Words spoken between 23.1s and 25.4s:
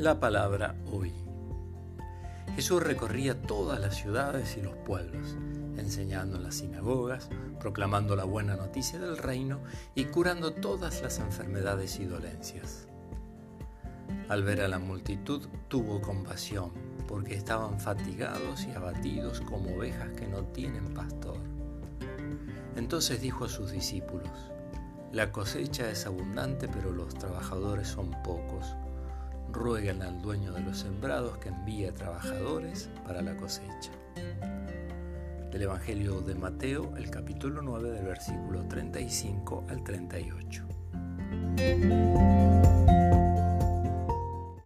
dijo a sus discípulos, La